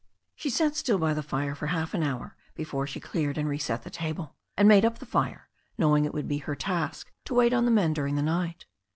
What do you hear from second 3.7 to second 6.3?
the table, and made up the fire, knowing it would